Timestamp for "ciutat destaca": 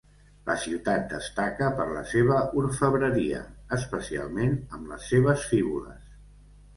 0.61-1.67